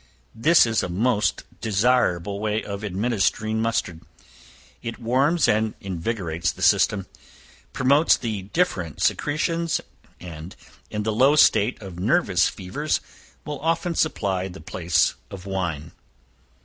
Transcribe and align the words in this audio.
This 0.33 0.65
is 0.65 0.81
a 0.81 0.89
most 0.89 1.43
desirable 1.61 2.39
way 2.39 2.63
of 2.63 2.83
administering 2.83 3.61
mustard; 3.61 4.01
it 4.81 4.97
warms 4.97 5.47
and 5.47 5.75
invigorates 5.79 6.51
the 6.51 6.63
system, 6.63 7.05
promotes 7.71 8.17
the 8.17 8.41
different 8.41 9.03
secretions, 9.03 9.79
and 10.19 10.55
in 10.89 11.03
the 11.03 11.13
low 11.13 11.35
state 11.35 11.79
of 11.83 11.99
nervous 11.99 12.49
fevers, 12.49 12.99
will 13.45 13.59
often 13.59 13.93
supply 13.93 14.47
the 14.47 14.59
place 14.59 15.13
of 15.29 15.45
wine. 15.45 15.91